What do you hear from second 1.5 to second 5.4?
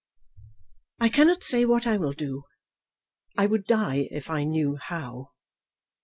what I will do. I would die if I knew how.